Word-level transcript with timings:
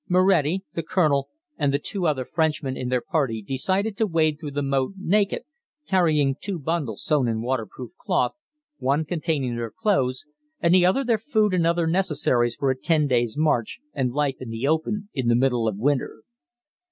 Moretti, 0.09 0.63
the 0.73 0.81
Colonel, 0.81 1.29
and 1.59 1.71
the 1.71 1.77
two 1.77 2.07
other 2.07 2.25
Frenchmen 2.25 2.75
in 2.75 2.89
their 2.89 3.01
party 3.03 3.39
decided 3.43 3.95
to 3.97 4.07
wade 4.07 4.39
through 4.39 4.49
the 4.49 4.63
moat 4.63 4.93
naked, 4.97 5.43
carrying 5.87 6.35
two 6.41 6.57
bundles 6.57 7.03
sewn 7.03 7.27
in 7.27 7.43
waterproof 7.43 7.91
cloth, 7.99 8.31
one 8.79 9.05
containing 9.05 9.55
their 9.55 9.69
clothes 9.69 10.25
and 10.59 10.73
the 10.73 10.87
other 10.87 11.03
their 11.03 11.19
food 11.19 11.53
and 11.53 11.67
other 11.67 11.85
necessaries 11.85 12.55
for 12.55 12.71
a 12.71 12.75
ten 12.75 13.05
days' 13.05 13.37
march 13.37 13.79
and 13.93 14.11
life 14.11 14.37
in 14.39 14.49
the 14.49 14.65
open 14.65 15.07
in 15.13 15.27
the 15.27 15.35
middle 15.35 15.67
of 15.67 15.77
winter. 15.77 16.23